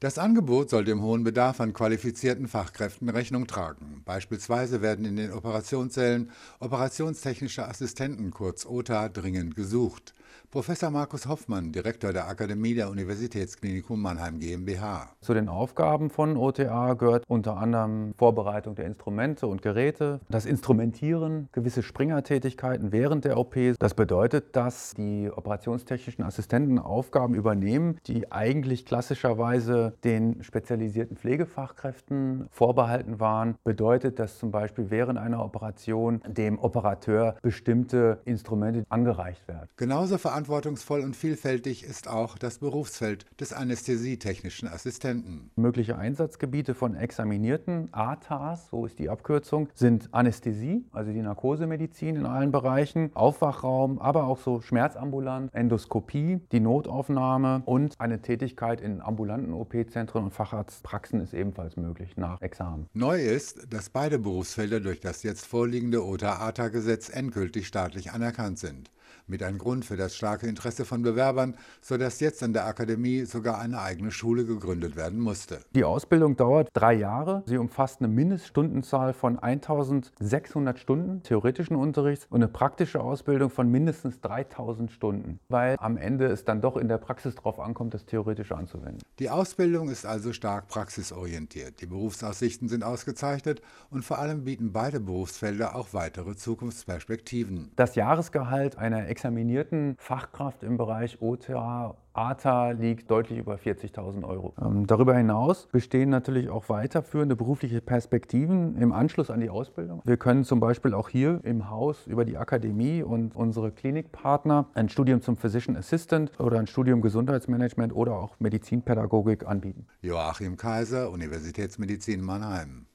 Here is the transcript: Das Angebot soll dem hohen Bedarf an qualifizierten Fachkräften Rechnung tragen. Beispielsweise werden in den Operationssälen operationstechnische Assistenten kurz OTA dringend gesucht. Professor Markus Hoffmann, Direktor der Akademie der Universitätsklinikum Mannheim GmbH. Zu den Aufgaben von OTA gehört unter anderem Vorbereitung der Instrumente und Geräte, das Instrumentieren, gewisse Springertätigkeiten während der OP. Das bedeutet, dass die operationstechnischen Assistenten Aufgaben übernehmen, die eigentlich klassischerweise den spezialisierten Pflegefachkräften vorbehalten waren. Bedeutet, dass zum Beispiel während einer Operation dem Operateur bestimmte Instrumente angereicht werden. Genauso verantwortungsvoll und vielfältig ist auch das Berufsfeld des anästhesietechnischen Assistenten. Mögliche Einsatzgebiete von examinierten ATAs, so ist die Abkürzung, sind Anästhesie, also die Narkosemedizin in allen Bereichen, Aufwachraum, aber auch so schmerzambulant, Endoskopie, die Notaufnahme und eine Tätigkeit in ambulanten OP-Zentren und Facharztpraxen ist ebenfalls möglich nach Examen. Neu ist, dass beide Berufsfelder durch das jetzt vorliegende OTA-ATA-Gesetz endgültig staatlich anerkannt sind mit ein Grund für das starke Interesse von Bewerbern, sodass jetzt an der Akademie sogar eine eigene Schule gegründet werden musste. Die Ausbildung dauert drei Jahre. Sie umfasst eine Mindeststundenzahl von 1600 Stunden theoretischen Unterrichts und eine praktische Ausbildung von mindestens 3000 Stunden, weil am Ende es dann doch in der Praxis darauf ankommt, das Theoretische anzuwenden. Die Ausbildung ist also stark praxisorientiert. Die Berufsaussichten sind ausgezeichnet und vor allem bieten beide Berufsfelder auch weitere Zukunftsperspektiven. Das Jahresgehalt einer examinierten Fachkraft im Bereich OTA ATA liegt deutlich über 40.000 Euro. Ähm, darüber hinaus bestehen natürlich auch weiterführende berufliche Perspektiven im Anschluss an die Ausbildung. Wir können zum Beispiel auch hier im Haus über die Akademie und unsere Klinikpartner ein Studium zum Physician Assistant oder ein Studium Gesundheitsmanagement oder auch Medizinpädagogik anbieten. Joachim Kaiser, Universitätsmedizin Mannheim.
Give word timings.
Das 0.00 0.16
Angebot 0.16 0.70
soll 0.70 0.84
dem 0.84 1.02
hohen 1.02 1.24
Bedarf 1.24 1.60
an 1.60 1.72
qualifizierten 1.72 2.46
Fachkräften 2.46 3.08
Rechnung 3.08 3.48
tragen. 3.48 4.02
Beispielsweise 4.04 4.80
werden 4.80 5.04
in 5.04 5.16
den 5.16 5.32
Operationssälen 5.32 6.30
operationstechnische 6.60 7.66
Assistenten 7.66 8.30
kurz 8.30 8.64
OTA 8.64 9.08
dringend 9.08 9.56
gesucht. 9.56 10.14
Professor 10.50 10.90
Markus 10.90 11.26
Hoffmann, 11.26 11.72
Direktor 11.72 12.12
der 12.14 12.26
Akademie 12.26 12.74
der 12.74 12.88
Universitätsklinikum 12.88 14.00
Mannheim 14.00 14.38
GmbH. 14.38 15.10
Zu 15.20 15.34
den 15.34 15.46
Aufgaben 15.48 16.08
von 16.08 16.38
OTA 16.38 16.94
gehört 16.94 17.24
unter 17.28 17.58
anderem 17.58 18.14
Vorbereitung 18.16 18.74
der 18.74 18.86
Instrumente 18.86 19.46
und 19.46 19.60
Geräte, 19.60 20.20
das 20.30 20.46
Instrumentieren, 20.46 21.50
gewisse 21.52 21.82
Springertätigkeiten 21.82 22.92
während 22.92 23.26
der 23.26 23.36
OP. 23.36 23.56
Das 23.78 23.92
bedeutet, 23.92 24.56
dass 24.56 24.94
die 24.94 25.30
operationstechnischen 25.30 26.24
Assistenten 26.24 26.78
Aufgaben 26.78 27.34
übernehmen, 27.34 27.98
die 28.06 28.32
eigentlich 28.32 28.86
klassischerweise 28.86 29.87
den 30.04 30.42
spezialisierten 30.42 31.16
Pflegefachkräften 31.16 32.46
vorbehalten 32.50 33.20
waren. 33.20 33.56
Bedeutet, 33.64 34.18
dass 34.18 34.38
zum 34.38 34.50
Beispiel 34.50 34.90
während 34.90 35.18
einer 35.18 35.44
Operation 35.44 36.20
dem 36.26 36.58
Operateur 36.58 37.36
bestimmte 37.42 38.20
Instrumente 38.24 38.84
angereicht 38.88 39.46
werden. 39.48 39.68
Genauso 39.76 40.18
verantwortungsvoll 40.18 41.00
und 41.00 41.16
vielfältig 41.16 41.84
ist 41.84 42.08
auch 42.08 42.38
das 42.38 42.58
Berufsfeld 42.58 43.26
des 43.40 43.52
anästhesietechnischen 43.52 44.68
Assistenten. 44.68 45.50
Mögliche 45.56 45.96
Einsatzgebiete 45.96 46.74
von 46.74 46.94
examinierten 46.94 47.88
ATAs, 47.92 48.68
so 48.68 48.86
ist 48.86 48.98
die 48.98 49.08
Abkürzung, 49.08 49.68
sind 49.74 50.08
Anästhesie, 50.12 50.84
also 50.92 51.12
die 51.12 51.22
Narkosemedizin 51.22 52.16
in 52.16 52.26
allen 52.26 52.50
Bereichen, 52.50 53.10
Aufwachraum, 53.14 53.98
aber 53.98 54.24
auch 54.24 54.38
so 54.38 54.60
schmerzambulant, 54.60 55.54
Endoskopie, 55.54 56.40
die 56.52 56.60
Notaufnahme 56.60 57.62
und 57.64 57.94
eine 57.98 58.20
Tätigkeit 58.20 58.80
in 58.80 59.00
ambulanten 59.00 59.52
OP-Zentren 59.78 60.24
und 60.24 60.30
Facharztpraxen 60.32 61.20
ist 61.20 61.34
ebenfalls 61.34 61.76
möglich 61.76 62.16
nach 62.16 62.42
Examen. 62.42 62.88
Neu 62.92 63.20
ist, 63.20 63.72
dass 63.72 63.90
beide 63.90 64.18
Berufsfelder 64.18 64.80
durch 64.80 65.00
das 65.00 65.22
jetzt 65.22 65.46
vorliegende 65.46 66.04
OTA-ATA-Gesetz 66.04 67.08
endgültig 67.08 67.66
staatlich 67.66 68.12
anerkannt 68.12 68.58
sind 68.58 68.90
mit 69.26 69.42
ein 69.42 69.58
Grund 69.58 69.84
für 69.84 69.96
das 69.96 70.16
starke 70.16 70.46
Interesse 70.46 70.84
von 70.84 71.02
Bewerbern, 71.02 71.56
sodass 71.80 72.20
jetzt 72.20 72.42
an 72.42 72.52
der 72.52 72.66
Akademie 72.66 73.24
sogar 73.24 73.58
eine 73.58 73.80
eigene 73.80 74.10
Schule 74.10 74.44
gegründet 74.44 74.96
werden 74.96 75.20
musste. 75.20 75.60
Die 75.74 75.84
Ausbildung 75.84 76.36
dauert 76.36 76.68
drei 76.72 76.94
Jahre. 76.94 77.42
Sie 77.46 77.58
umfasst 77.58 78.00
eine 78.00 78.08
Mindeststundenzahl 78.08 79.12
von 79.12 79.38
1600 79.38 80.78
Stunden 80.78 81.22
theoretischen 81.22 81.76
Unterrichts 81.76 82.26
und 82.30 82.42
eine 82.42 82.48
praktische 82.48 83.00
Ausbildung 83.00 83.50
von 83.50 83.70
mindestens 83.70 84.20
3000 84.20 84.90
Stunden, 84.90 85.40
weil 85.48 85.76
am 85.78 85.96
Ende 85.96 86.26
es 86.26 86.44
dann 86.44 86.60
doch 86.60 86.76
in 86.76 86.88
der 86.88 86.98
Praxis 86.98 87.34
darauf 87.34 87.60
ankommt, 87.60 87.94
das 87.94 88.06
Theoretische 88.06 88.56
anzuwenden. 88.56 89.02
Die 89.18 89.30
Ausbildung 89.30 89.88
ist 89.88 90.06
also 90.06 90.32
stark 90.32 90.68
praxisorientiert. 90.68 91.80
Die 91.80 91.86
Berufsaussichten 91.86 92.68
sind 92.68 92.84
ausgezeichnet 92.84 93.62
und 93.90 94.04
vor 94.04 94.18
allem 94.18 94.44
bieten 94.44 94.72
beide 94.72 95.00
Berufsfelder 95.00 95.74
auch 95.74 95.88
weitere 95.92 96.36
Zukunftsperspektiven. 96.36 97.72
Das 97.76 97.94
Jahresgehalt 97.94 98.78
einer 98.98 99.08
examinierten 99.08 99.96
Fachkraft 99.98 100.62
im 100.62 100.76
Bereich 100.76 101.22
OTA 101.22 101.96
ATA 102.18 102.72
liegt 102.72 103.10
deutlich 103.12 103.38
über 103.38 103.54
40.000 103.54 104.24
Euro. 104.24 104.52
Ähm, 104.60 104.88
darüber 104.88 105.16
hinaus 105.16 105.68
bestehen 105.70 106.10
natürlich 106.10 106.50
auch 106.50 106.68
weiterführende 106.68 107.36
berufliche 107.36 107.80
Perspektiven 107.80 108.76
im 108.76 108.92
Anschluss 108.92 109.30
an 109.30 109.40
die 109.40 109.50
Ausbildung. 109.50 110.02
Wir 110.04 110.16
können 110.16 110.42
zum 110.42 110.58
Beispiel 110.58 110.94
auch 110.94 111.08
hier 111.08 111.40
im 111.44 111.70
Haus 111.70 112.08
über 112.08 112.24
die 112.24 112.36
Akademie 112.36 113.04
und 113.04 113.36
unsere 113.36 113.70
Klinikpartner 113.70 114.68
ein 114.74 114.88
Studium 114.88 115.22
zum 115.22 115.36
Physician 115.36 115.76
Assistant 115.76 116.32
oder 116.40 116.58
ein 116.58 116.66
Studium 116.66 117.02
Gesundheitsmanagement 117.02 117.94
oder 117.94 118.18
auch 118.18 118.34
Medizinpädagogik 118.40 119.46
anbieten. 119.46 119.86
Joachim 120.02 120.56
Kaiser, 120.56 121.12
Universitätsmedizin 121.12 122.20
Mannheim. 122.20 122.88